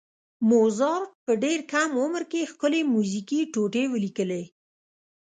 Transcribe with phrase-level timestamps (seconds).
[0.49, 4.43] موزارټ په ډېر کم عمر کې ښکلې میوزیکي ټوټې ولیکلې.